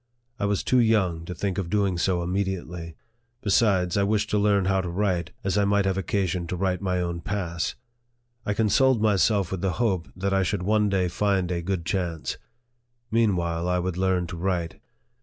[0.39, 2.95] I was too young to think of doing so immediately;
[3.43, 6.81] besides, I wished to learn how to write, as I might have occasion to write
[6.81, 7.75] my own oass.
[8.43, 11.17] I consoled myself with the hope that I should LIFE OF FREDERICK DOT/GLASS.
[11.19, 12.37] 43 one day find a good chance.
[13.11, 14.79] Meanwhile, I would learn to write.